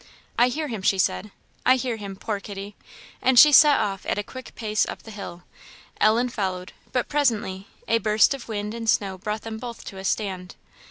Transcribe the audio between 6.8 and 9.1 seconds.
but presently a burst of wind and